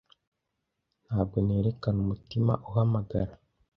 [1.05, 3.33] ntabwo nerekana umutima uhamagara